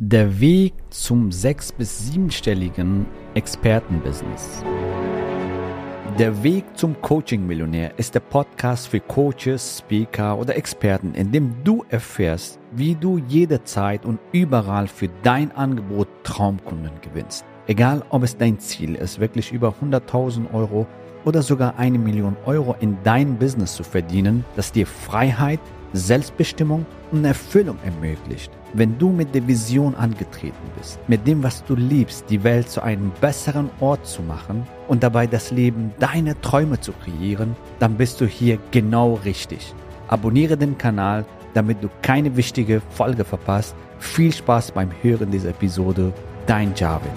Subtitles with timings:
[0.00, 4.64] Der Weg zum sechs- bis siebenstelligen Expertenbusiness.
[6.18, 11.84] Der Weg zum Coaching-Millionär ist der Podcast für Coaches, Speaker oder Experten, in dem du
[11.90, 17.44] erfährst, wie du jederzeit und überall für dein Angebot Traumkunden gewinnst.
[17.68, 20.88] Egal, ob es dein Ziel ist, wirklich über 100.000 Euro
[21.24, 25.60] oder sogar eine Million Euro in dein Business zu verdienen, das dir Freiheit,
[25.92, 28.50] Selbstbestimmung und Erfüllung ermöglicht.
[28.76, 32.82] Wenn du mit der Vision angetreten bist, mit dem, was du liebst, die Welt zu
[32.82, 38.20] einem besseren Ort zu machen und dabei das Leben deiner Träume zu kreieren, dann bist
[38.20, 39.72] du hier genau richtig.
[40.08, 41.24] Abonniere den Kanal,
[41.54, 43.76] damit du keine wichtige Folge verpasst.
[44.00, 46.12] Viel Spaß beim Hören dieser Episode.
[46.46, 47.10] Dein Javid.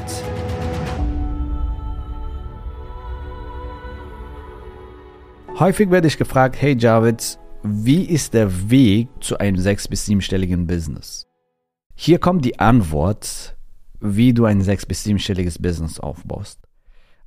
[5.58, 10.68] Häufig werde ich gefragt, hey Javid, wie ist der Weg zu einem sechs- bis siebenstelligen
[10.68, 11.27] Business?
[12.00, 13.56] Hier kommt die Antwort,
[14.00, 16.60] wie du ein sechs- bis siebenstelliges Business aufbaust.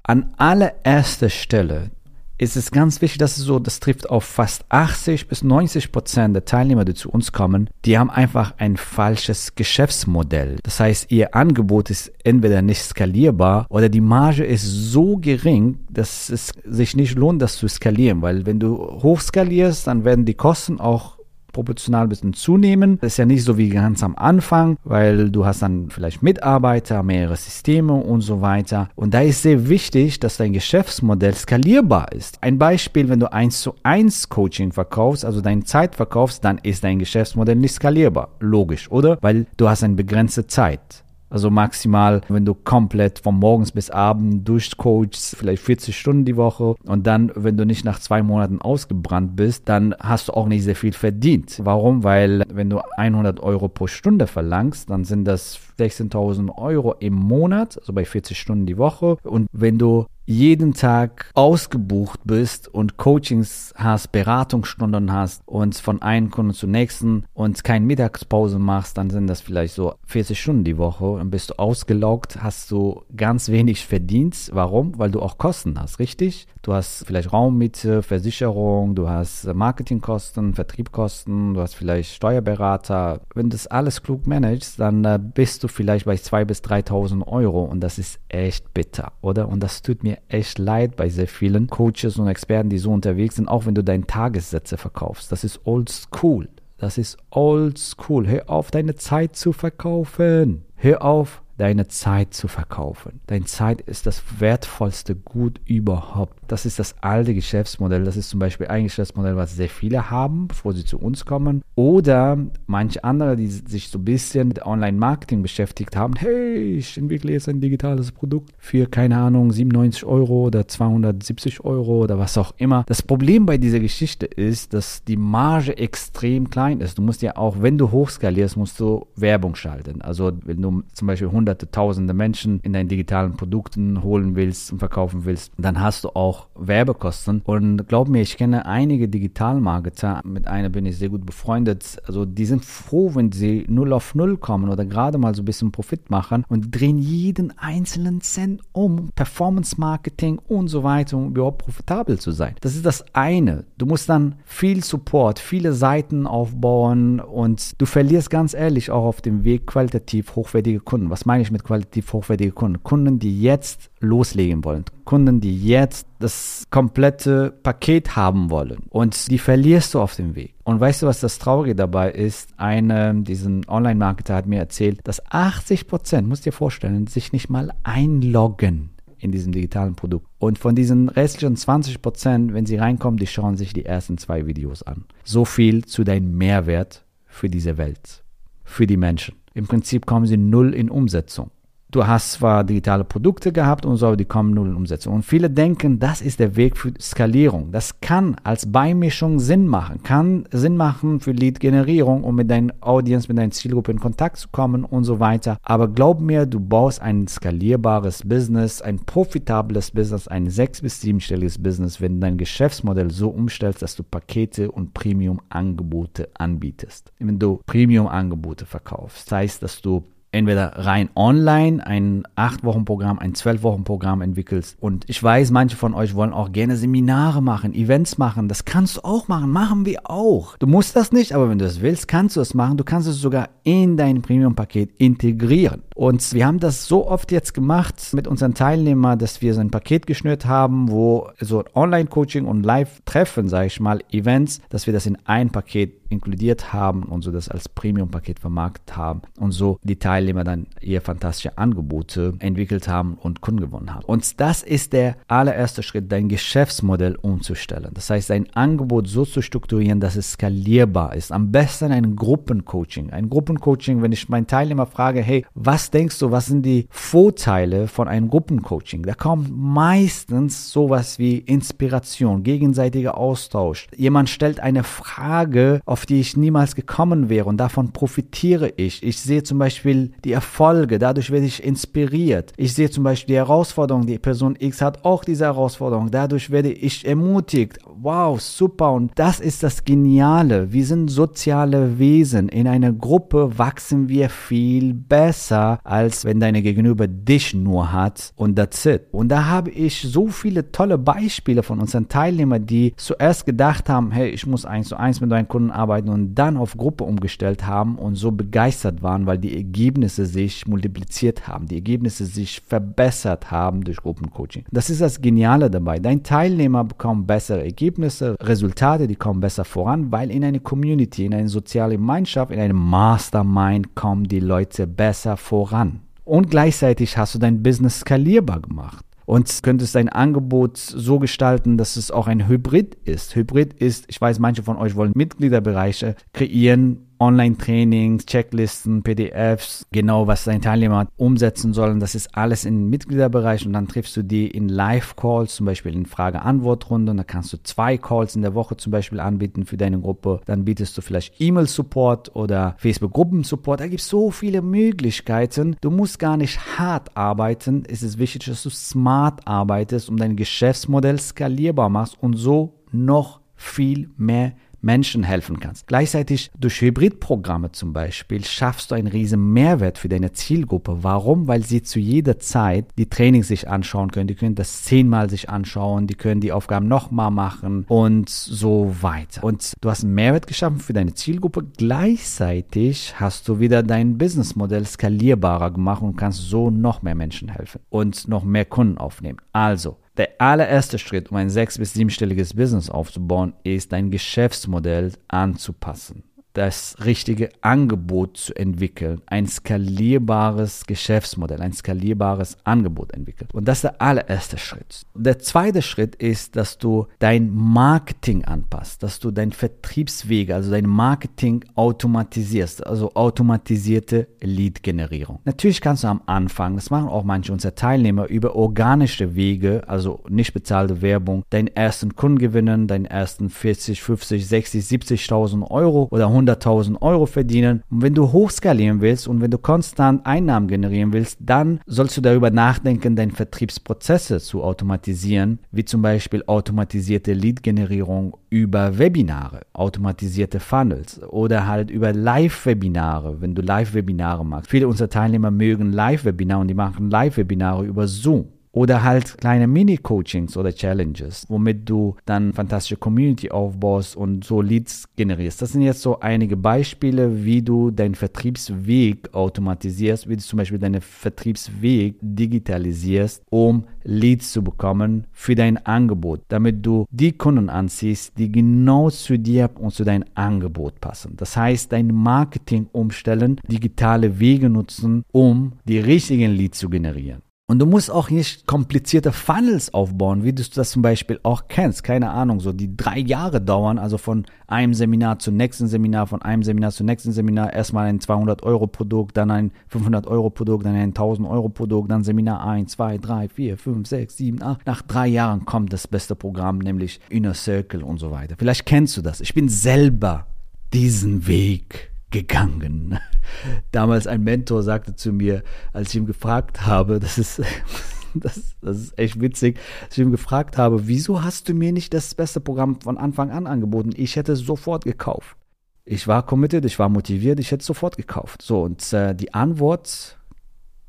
[0.04, 1.90] An allererster Stelle
[2.38, 6.36] ist es ganz wichtig, dass es so, das trifft auf fast 80 bis 90 Prozent
[6.36, 10.58] der Teilnehmer, die zu uns kommen, die haben einfach ein falsches Geschäftsmodell.
[10.62, 16.30] Das heißt, ihr Angebot ist entweder nicht skalierbar oder die Marge ist so gering, dass
[16.30, 20.78] es sich nicht lohnt, das zu skalieren, weil wenn du hochskalierst, dann werden die Kosten
[20.78, 21.19] auch
[21.52, 22.98] proportional ein bisschen zunehmen.
[23.00, 27.02] Das ist ja nicht so wie ganz am Anfang, weil du hast dann vielleicht Mitarbeiter,
[27.02, 28.88] mehrere Systeme und so weiter.
[28.94, 32.38] Und da ist sehr wichtig, dass dein Geschäftsmodell skalierbar ist.
[32.42, 36.84] Ein Beispiel, wenn du 1 zu 1 Coaching verkaufst, also deine Zeit verkaufst, dann ist
[36.84, 38.28] dein Geschäftsmodell nicht skalierbar.
[38.40, 39.18] Logisch, oder?
[39.20, 41.04] Weil du hast eine begrenzte Zeit.
[41.30, 46.74] Also maximal, wenn du komplett von morgens bis abend durchcoachst, vielleicht 40 Stunden die Woche
[46.84, 50.64] und dann, wenn du nicht nach zwei Monaten ausgebrannt bist, dann hast du auch nicht
[50.64, 51.60] sehr viel verdient.
[51.62, 52.02] Warum?
[52.02, 57.78] Weil wenn du 100 Euro pro Stunde verlangst, dann sind das 16.000 Euro im Monat,
[57.78, 59.16] also bei 40 Stunden die Woche.
[59.22, 66.30] Und wenn du jeden Tag ausgebucht bist und Coachings hast, Beratungsstunden hast und von einem
[66.30, 70.78] Kunden zum nächsten und keine Mittagspause machst, dann sind das vielleicht so 40 Stunden die
[70.78, 74.50] Woche und bist du ausgelaugt, hast du ganz wenig verdient.
[74.52, 74.96] Warum?
[75.00, 76.46] Weil du auch Kosten hast, richtig?
[76.62, 83.22] Du hast vielleicht Raummiete, Versicherung, du hast Marketingkosten, Vertriebkosten, du hast vielleicht Steuerberater.
[83.34, 87.26] Wenn du das alles klug managst, dann äh, bist du vielleicht bei 2.000 bis 3.000
[87.26, 89.48] Euro und das ist echt bitter, oder?
[89.48, 93.36] Und das tut mir echt leid bei sehr vielen Coaches und Experten, die so unterwegs
[93.36, 95.32] sind, auch wenn du deine Tagessätze verkaufst.
[95.32, 96.48] Das ist old school.
[96.78, 98.26] Das ist old school.
[98.26, 100.64] Hör auf, deine Zeit zu verkaufen.
[100.76, 103.20] Hör auf, deine Zeit zu verkaufen.
[103.26, 106.39] Deine Zeit ist das wertvollste Gut überhaupt.
[106.50, 108.04] Das ist das alte Geschäftsmodell.
[108.04, 111.62] Das ist zum Beispiel ein Geschäftsmodell, was sehr viele haben, bevor sie zu uns kommen.
[111.74, 116.14] Oder manche andere, die sich so ein bisschen mit Online-Marketing beschäftigt haben.
[116.16, 122.02] Hey, ich entwickle jetzt ein digitales Produkt für, keine Ahnung, 97 Euro oder 270 Euro
[122.02, 122.84] oder was auch immer.
[122.86, 126.98] Das Problem bei dieser Geschichte ist, dass die Marge extrem klein ist.
[126.98, 130.02] Du musst ja auch, wenn du hochskalierst, musst du Werbung schalten.
[130.02, 134.72] Also wenn du zum Beispiel 100 hunderte, tausende Menschen in deinen digitalen Produkten holen willst
[134.72, 137.42] und verkaufen willst, dann hast du auch Werbekosten.
[137.44, 142.00] Und glaub mir, ich kenne einige Digitalmarketer, mit einer bin ich sehr gut befreundet.
[142.06, 145.44] Also die sind froh, wenn sie null auf null kommen oder gerade mal so ein
[145.44, 151.28] bisschen Profit machen und drehen jeden einzelnen Cent um, Performance Marketing und so weiter, um
[151.28, 152.54] überhaupt profitabel zu sein.
[152.60, 153.64] Das ist das eine.
[153.78, 159.20] Du musst dann viel Support, viele Seiten aufbauen und du verlierst ganz ehrlich auch auf
[159.20, 161.10] dem Weg qualitativ hochwertige Kunden.
[161.10, 162.82] Was meine ich mit qualitativ hochwertigen Kunden?
[162.82, 164.84] Kunden, die jetzt loslegen wollen.
[165.04, 168.84] Kunden, die jetzt das komplette Paket haben wollen.
[168.90, 170.54] Und die verlierst du auf dem Weg.
[170.64, 172.50] Und weißt du, was das Traurige dabei ist?
[172.58, 177.72] Einer, diesen Online-Marketer hat mir erzählt, dass 80 Prozent, musst dir vorstellen, sich nicht mal
[177.82, 180.26] einloggen in diesem digitalen Produkt.
[180.38, 184.46] Und von diesen restlichen 20 Prozent, wenn sie reinkommen, die schauen sich die ersten zwei
[184.46, 185.04] Videos an.
[185.24, 188.22] So viel zu deinem Mehrwert für diese Welt,
[188.64, 189.36] für die Menschen.
[189.54, 191.50] Im Prinzip kommen sie null in Umsetzung.
[191.90, 195.12] Du hast zwar digitale Produkte gehabt und so, aber die kommen null in Umsetzung.
[195.12, 197.72] Und viele denken, das ist der Weg für Skalierung.
[197.72, 203.26] Das kann als Beimischung Sinn machen, kann Sinn machen für Lead-Generierung, um mit deinen Audience,
[203.26, 205.58] mit deiner Zielgruppe in Kontakt zu kommen und so weiter.
[205.62, 211.60] Aber glaub mir, du baust ein skalierbares Business, ein profitables Business, ein sechs- bis siebenstelliges
[211.60, 217.12] Business, wenn du dein Geschäftsmodell so umstellst, dass du Pakete und Premium-Angebote anbietest.
[217.18, 224.22] Wenn du Premium-Angebote verkaufst, das heißt, dass du entweder rein online ein 8-Wochen-Programm, ein 12-Wochen-Programm
[224.22, 224.76] entwickelst.
[224.80, 228.48] Und ich weiß, manche von euch wollen auch gerne Seminare machen, Events machen.
[228.48, 230.56] Das kannst du auch machen, machen wir auch.
[230.58, 232.76] Du musst das nicht, aber wenn du es willst, kannst du es machen.
[232.76, 235.82] Du kannst es sogar in dein Premium-Paket integrieren.
[235.94, 239.70] Und wir haben das so oft jetzt gemacht mit unseren Teilnehmern, dass wir so ein
[239.70, 245.06] Paket geschnürt haben, wo so Online-Coaching und Live-Treffen, sage ich mal, Events, dass wir das
[245.06, 249.96] in ein Paket inkludiert haben und so das als Premium-Paket vermarktet haben und so die
[249.96, 254.04] Teilnehmer dann ihr fantastische Angebote entwickelt haben und Kunden gewonnen haben.
[254.04, 257.90] Und das ist der allererste Schritt, dein Geschäftsmodell umzustellen.
[257.94, 261.32] Das heißt, dein Angebot so zu strukturieren, dass es skalierbar ist.
[261.32, 263.10] Am besten ein Gruppencoaching.
[263.10, 267.86] Ein Gruppencoaching, wenn ich meinen Teilnehmer frage, hey, was denkst du, was sind die Vorteile
[267.88, 269.02] von einem Gruppencoaching?
[269.02, 273.88] Da kommt meistens sowas wie Inspiration, gegenseitiger Austausch.
[273.96, 279.02] Jemand stellt eine Frage, auf auf die ich niemals gekommen wäre und davon profitiere ich.
[279.02, 282.54] Ich sehe zum Beispiel die Erfolge, dadurch werde ich inspiriert.
[282.56, 286.72] Ich sehe zum Beispiel die Herausforderung, die Person X hat auch diese Herausforderung, dadurch werde
[286.72, 287.80] ich ermutigt.
[288.02, 290.72] Wow, super und das ist das Geniale.
[290.72, 292.48] Wir sind soziale Wesen.
[292.48, 298.56] In einer Gruppe wachsen wir viel besser, als wenn deine Gegenüber dich nur hat und
[298.56, 299.02] that's it.
[299.12, 304.12] Und da habe ich so viele tolle Beispiele von unseren Teilnehmern, die zuerst gedacht haben,
[304.12, 307.04] hey, ich muss eins zu eins mit meinen Kunden arbeiten arbeiten und dann auf Gruppe
[307.04, 312.60] umgestellt haben und so begeistert waren, weil die Ergebnisse sich multipliziert haben, die Ergebnisse sich
[312.60, 314.64] verbessert haben durch Gruppencoaching.
[314.70, 315.98] Das ist das Geniale dabei.
[315.98, 321.34] Dein Teilnehmer bekommt bessere Ergebnisse, Resultate, die kommen besser voran, weil in eine Community, in
[321.34, 326.00] eine soziale Gemeinschaft, in einem Mastermind kommen die Leute besser voran.
[326.24, 331.96] Und gleichzeitig hast du dein Business skalierbar gemacht und könntest dein Angebot so gestalten, dass
[331.96, 333.36] es auch ein Hybrid ist.
[333.36, 340.44] Hybrid ist, ich weiß, manche von euch wollen Mitgliederbereiche kreieren Online-Trainings, Checklisten, PDFs, genau was
[340.44, 342.00] dein Teilnehmer umsetzen sollen.
[342.00, 346.06] Das ist alles im Mitgliederbereich und dann triffst du die in Live-Calls, zum Beispiel in
[346.06, 347.18] Frage-Antwort-Runden.
[347.18, 350.40] Da kannst du zwei Calls in der Woche zum Beispiel anbieten für deine Gruppe.
[350.46, 353.80] Dann bietest du vielleicht E-Mail-Support oder Facebook-Gruppen-Support.
[353.80, 355.76] Da gibt es so viele Möglichkeiten.
[355.82, 357.84] Du musst gar nicht hart arbeiten.
[357.86, 363.40] Es ist wichtig, dass du smart arbeitest, um dein Geschäftsmodell skalierbar machst und so noch
[363.54, 365.86] viel mehr Menschen helfen kannst.
[365.86, 370.98] Gleichzeitig durch Hybridprogramme zum Beispiel schaffst du einen riesen Mehrwert für deine Zielgruppe.
[371.02, 371.48] Warum?
[371.48, 374.28] Weil sie zu jeder Zeit die Trainings sich anschauen können.
[374.28, 376.06] Die können das zehnmal sich anschauen.
[376.06, 379.44] Die können die Aufgaben nochmal machen und so weiter.
[379.44, 381.64] Und du hast einen Mehrwert geschaffen für deine Zielgruppe.
[381.76, 387.80] Gleichzeitig hast du wieder dein Businessmodell skalierbarer gemacht und kannst so noch mehr Menschen helfen
[387.90, 389.38] und noch mehr Kunden aufnehmen.
[389.52, 396.24] Also, der allererste Schritt, um ein sechs- bis siebenstelliges Business aufzubauen, ist dein Geschäftsmodell anzupassen
[396.52, 403.48] das richtige Angebot zu entwickeln, ein skalierbares Geschäftsmodell, ein skalierbares Angebot entwickeln.
[403.52, 405.02] Und das ist der allererste Schritt.
[405.14, 410.86] Der zweite Schritt ist, dass du dein Marketing anpasst, dass du dein Vertriebswege, also dein
[410.86, 415.40] Marketing automatisierst, also automatisierte Lead-Generierung.
[415.44, 420.20] Natürlich kannst du am Anfang, das machen auch manche unserer Teilnehmer, über organische Wege, also
[420.28, 426.30] nicht bezahlte Werbung, deinen ersten Kunden gewinnen, deinen ersten 40, 50, 60, 70.000 Euro oder
[426.46, 427.82] 100.000 Euro verdienen.
[427.90, 432.20] Und wenn du hochskalieren willst und wenn du konstant Einnahmen generieren willst, dann sollst du
[432.20, 441.22] darüber nachdenken, deine Vertriebsprozesse zu automatisieren, wie zum Beispiel automatisierte Lead-Generierung über Webinare, automatisierte Funnels
[441.22, 444.70] oder halt über Live-Webinare, wenn du Live-Webinare machst.
[444.70, 448.48] Viele unserer Teilnehmer mögen Live-Webinare und die machen Live-Webinare über Zoom.
[448.72, 455.08] Oder halt kleine Mini-Coachings oder Challenges, womit du dann fantastische Community aufbaust und so Leads
[455.16, 455.60] generierst.
[455.60, 460.78] Das sind jetzt so einige Beispiele, wie du deinen Vertriebsweg automatisierst, wie du zum Beispiel
[460.78, 468.38] deinen Vertriebsweg digitalisierst, um Leads zu bekommen für dein Angebot, damit du die Kunden anziehst,
[468.38, 471.34] die genau zu dir und zu deinem Angebot passen.
[471.36, 477.42] Das heißt, dein Marketing umstellen, digitale Wege nutzen, um die richtigen Leads zu generieren.
[477.70, 482.02] Und du musst auch nicht komplizierte Funnels aufbauen, wie du das zum Beispiel auch kennst.
[482.02, 486.42] Keine Ahnung, so die drei Jahre dauern, also von einem Seminar zum nächsten Seminar, von
[486.42, 490.84] einem Seminar zum nächsten Seminar, erstmal ein 200 Euro Produkt, dann ein 500 Euro Produkt,
[490.84, 494.84] dann ein 1000 Euro Produkt, dann Seminar 1, 2, 3, 4, 5, 6, 7, 8.
[494.84, 498.56] Nach drei Jahren kommt das beste Programm, nämlich Inner Circle und so weiter.
[498.58, 499.40] Vielleicht kennst du das.
[499.40, 500.48] Ich bin selber
[500.92, 503.18] diesen Weg gegangen.
[503.92, 507.62] Damals ein Mentor sagte zu mir, als ich ihm gefragt habe, das ist,
[508.34, 512.14] das, das ist echt witzig, als ich ihm gefragt habe, wieso hast du mir nicht
[512.14, 514.12] das beste Programm von Anfang an angeboten?
[514.16, 515.56] Ich hätte es sofort gekauft.
[516.04, 518.62] Ich war committed, ich war motiviert, ich hätte sofort gekauft.
[518.62, 520.38] So, und äh, die Antwort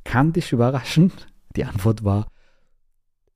[0.04, 1.12] kann dich überraschen.
[1.58, 2.32] Die Antwort war,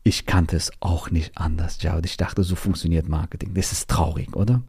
[0.01, 1.97] ich kannte es auch nicht anders, ja.
[1.97, 3.53] Und ich dachte, so funktioniert Marketing.
[3.53, 4.63] Das ist traurig, oder?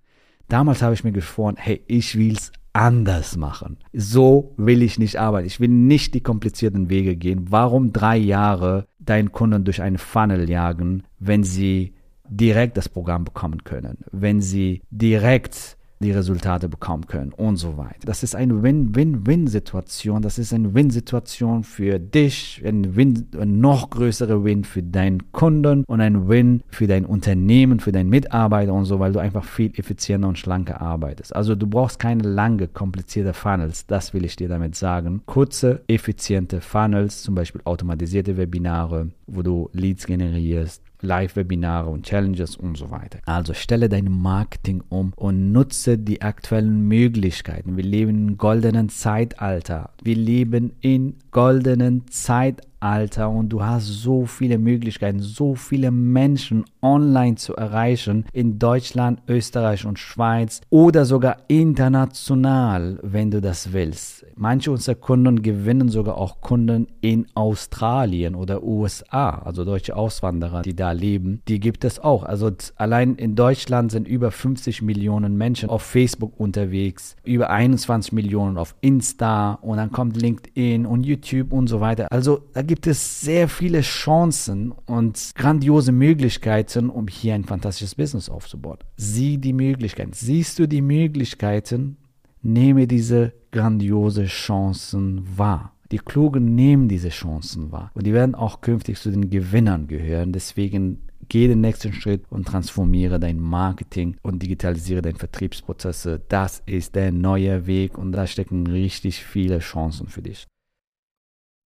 [0.49, 3.79] Damals habe ich mir geschworen, hey, ich will es anders machen.
[3.93, 5.47] So will ich nicht arbeiten.
[5.47, 7.47] Ich will nicht die komplizierten Wege gehen.
[7.49, 11.95] Warum drei Jahre deinen Kunden durch einen Funnel jagen, wenn sie
[12.29, 18.01] direkt das Programm bekommen können, wenn sie direkt die Resultate bekommen können und so weiter.
[18.05, 20.23] Das ist eine Win-Win-Win-Situation.
[20.23, 25.85] Das ist eine Win-Situation für dich, ein, Win, ein noch größerer Win für deinen Kunden
[25.85, 29.73] und ein Win für dein Unternehmen, für deinen Mitarbeiter und so, weil du einfach viel
[29.79, 31.35] effizienter und schlanker arbeitest.
[31.35, 33.87] Also du brauchst keine lange, komplizierte Funnels.
[33.87, 35.23] Das will ich dir damit sagen.
[35.27, 42.77] Kurze, effiziente Funnels, zum Beispiel automatisierte Webinare, wo du Leads generierst, Live-Webinare und Challenges und
[42.77, 43.19] so weiter.
[43.27, 47.77] Also stelle dein Marketing um und nutze die aktuellen Möglichkeiten.
[47.77, 49.91] Wir leben im goldenen Zeitalter.
[50.03, 52.67] Wir leben in goldenen Zeitalter.
[52.81, 59.21] Alter, und du hast so viele Möglichkeiten, so viele Menschen online zu erreichen in Deutschland,
[59.29, 64.27] Österreich und Schweiz oder sogar international, wenn du das willst.
[64.37, 70.77] Manche unserer Kunden gewinnen sogar auch Kunden in Australien oder USA, also deutsche Auswanderer, die
[70.77, 71.43] da leben.
[71.49, 72.23] Die gibt es auch.
[72.25, 78.59] Also allein in Deutschland sind über 50 Millionen Menschen auf Facebook unterwegs, über 21 Millionen
[78.59, 82.07] auf Insta und dann kommt LinkedIn und YouTube und so weiter.
[82.11, 88.29] Also da gibt es sehr viele Chancen und grandiose Möglichkeiten, um hier ein fantastisches Business
[88.29, 88.79] aufzubauen.
[88.97, 90.13] Sieh die Möglichkeiten.
[90.13, 91.97] Siehst du die Möglichkeiten?
[92.43, 95.73] Nehme diese grandiose Chancen wahr.
[95.93, 100.33] Die Klugen nehmen diese Chancen wahr und die werden auch künftig zu den Gewinnern gehören.
[100.33, 106.23] Deswegen geh den nächsten Schritt und transformiere dein Marketing und digitalisiere deine Vertriebsprozesse.
[106.29, 110.47] Das ist der neue Weg und da stecken richtig viele Chancen für dich.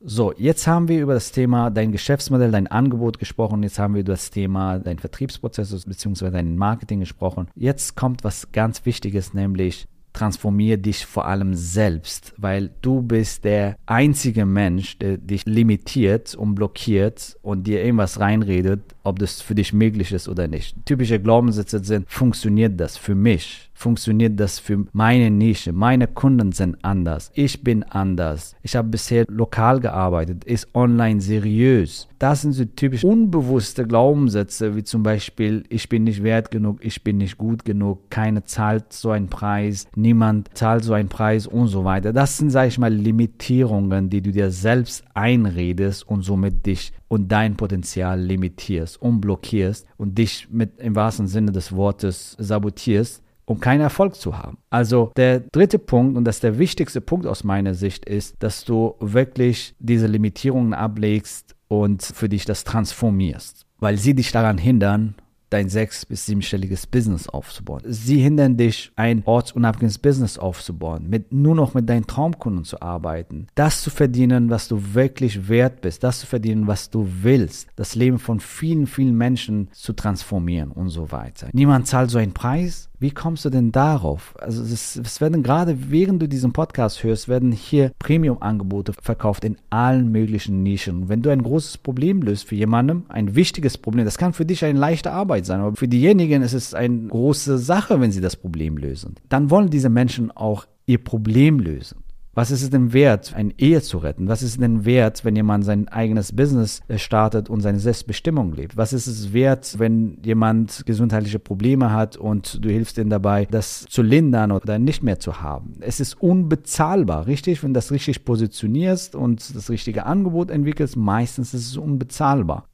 [0.03, 3.63] So, jetzt haben wir über das Thema dein Geschäftsmodell, dein Angebot gesprochen.
[3.63, 6.31] Jetzt haben wir über das Thema dein Vertriebsprozess bzw.
[6.31, 7.49] dein Marketing gesprochen.
[7.55, 13.77] Jetzt kommt was ganz Wichtiges, nämlich transformiere dich vor allem selbst, weil du bist der
[13.85, 19.75] einzige Mensch, der dich limitiert und blockiert und dir irgendwas reinredet, ob das für dich
[19.75, 20.75] möglich ist oder nicht.
[20.87, 23.70] Typische Glaubenssätze sind, funktioniert das für mich?
[23.81, 25.73] Funktioniert das für meine Nische.
[25.73, 27.31] Meine Kunden sind anders.
[27.35, 28.55] Ich bin anders.
[28.63, 30.45] Ich habe bisher lokal gearbeitet.
[30.45, 32.07] Ist online seriös.
[32.19, 37.03] Das sind so typisch unbewusste Glaubenssätze, wie zum Beispiel, ich bin nicht wert genug, ich
[37.03, 41.69] bin nicht gut genug, keine zahlt so einen Preis, niemand zahlt so einen Preis und
[41.69, 42.13] so weiter.
[42.13, 47.33] Das sind, sage ich mal, Limitierungen, die du dir selbst einredest und somit dich und
[47.33, 53.59] dein Potenzial limitierst und blockierst und dich mit im wahrsten Sinne des Wortes sabotierst um
[53.59, 54.59] keinen Erfolg zu haben.
[54.71, 58.65] Also der dritte Punkt und das ist der wichtigste Punkt aus meiner Sicht ist, dass
[58.65, 65.17] du wirklich diese Limitierungen ablegst und für dich das transformierst, weil sie dich daran hindern,
[65.51, 67.83] dein sechs- bis siebenstelliges Business aufzubauen.
[67.85, 73.49] Sie hindern dich, ein ortsunabhängiges Business aufzubauen, mit, nur noch mit deinen Traumkunden zu arbeiten,
[73.57, 77.97] das zu verdienen, was du wirklich wert bist, das zu verdienen, was du willst, das
[77.97, 81.49] Leben von vielen, vielen Menschen zu transformieren und so weiter.
[81.53, 84.35] Niemand zahlt so einen Preis, wie kommst du denn darauf?
[84.39, 89.57] Also es, es werden gerade, während du diesen Podcast hörst, werden hier Premium-Angebote verkauft in
[89.71, 91.09] allen möglichen Nischen.
[91.09, 94.65] Wenn du ein großes Problem löst für jemanden, ein wichtiges Problem, das kann für dich
[94.65, 98.37] eine leichte Arbeit sein, aber für diejenigen ist es eine große Sache, wenn sie das
[98.37, 99.15] Problem lösen.
[99.31, 102.00] Dann wollen diese Menschen auch ihr Problem lösen.
[102.41, 104.27] Was ist es denn wert, eine Ehe zu retten?
[104.27, 108.55] Was ist es denn wert, wenn jemand sein eigenes Business äh, startet und seine Selbstbestimmung
[108.55, 108.79] lebt?
[108.79, 113.85] Was ist es wert, wenn jemand gesundheitliche Probleme hat und du hilfst ihm dabei, das
[113.91, 115.75] zu lindern oder nicht mehr zu haben?
[115.81, 117.63] Es ist unbezahlbar, richtig?
[117.63, 122.65] Wenn du das richtig positionierst und das richtige Angebot entwickelst, meistens ist es unbezahlbar.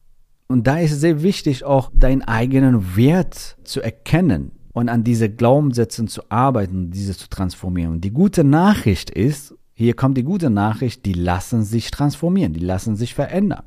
[0.47, 5.31] Und da ist es sehr wichtig, auch deinen eigenen Wert zu erkennen und an diese
[5.31, 8.03] Glaubenssätze zu arbeiten, diese zu transformieren.
[8.03, 12.95] Die gute Nachricht ist, hier kommt die gute Nachricht, die lassen sich transformieren, die lassen
[12.95, 13.63] sich verändern.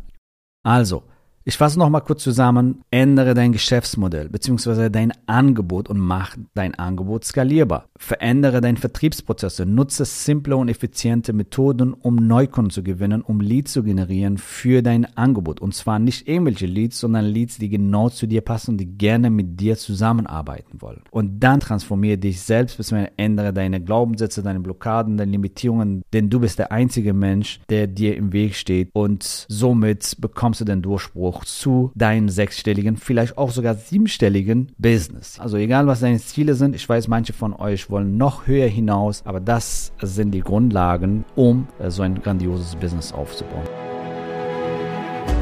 [0.64, 1.02] Also,
[1.46, 2.84] ich fasse nochmal kurz zusammen.
[2.92, 4.92] Ändere dein Geschäftsmodell bzw.
[4.92, 7.89] dein Angebot und mach dein Angebot skalierbar.
[8.02, 9.66] Verändere deine Vertriebsprozesse.
[9.66, 15.06] Nutze simple und effiziente Methoden, um Neukunden zu gewinnen, um Leads zu generieren für dein
[15.18, 15.60] Angebot.
[15.60, 19.30] Und zwar nicht irgendwelche Leads, sondern Leads, die genau zu dir passen und die gerne
[19.30, 21.02] mit dir zusammenarbeiten wollen.
[21.12, 23.10] Und dann transformiere dich selbst bzw.
[23.18, 28.16] ändere deine Glaubenssätze, deine Blockaden, deine Limitierungen, denn du bist der einzige Mensch, der dir
[28.16, 33.76] im Weg steht und somit bekommst du den Durchbruch zu deinem sechsstelligen, vielleicht auch sogar
[33.76, 35.38] siebenstelligen Business.
[35.38, 39.24] Also egal, was deine Ziele sind, ich weiß, manche von euch Wollen noch höher hinaus,
[39.26, 43.68] aber das sind die Grundlagen, um äh, so ein grandioses Business aufzubauen.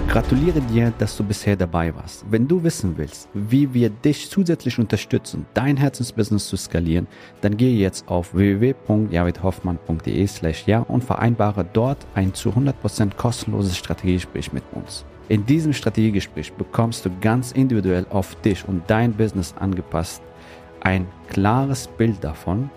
[0.08, 2.26] Gratuliere dir, dass du bisher dabei warst.
[2.32, 7.08] Wenn du wissen willst, wie wir dich zusätzlich unterstützen, dein Herzensbusiness zu skalieren,
[7.42, 14.54] dann gehe jetzt auf www.javidhoffmann.de slash ja und vereinbare dort ein zu 100% kostenloses Strategiegespräch
[14.54, 15.04] mit uns.
[15.28, 20.22] In diesem Strategiegespräch bekommst du ganz individuell auf dich und dein Business angepasst
[20.82, 22.70] ein klares Bild davon,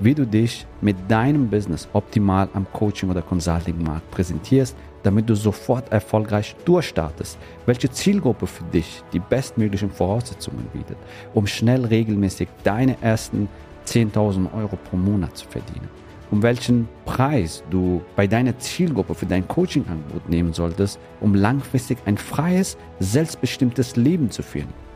[0.00, 5.92] wie du dich mit deinem Business optimal am Coaching- oder Consulting-Markt präsentierst, damit du sofort
[5.92, 10.96] erfolgreich durchstartest, welche Zielgruppe für dich die bestmöglichen Voraussetzungen bietet,
[11.34, 13.48] um schnell regelmäßig deine ersten
[13.86, 15.88] 10.000 Euro pro Monat zu verdienen,
[16.30, 22.16] um welchen Preis du bei deiner Zielgruppe für dein Coaching-Angebot nehmen solltest, um langfristig ein
[22.16, 24.72] freies, selbstbestimmtes Leben zu führen.